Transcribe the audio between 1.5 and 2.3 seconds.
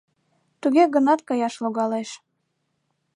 логалеш.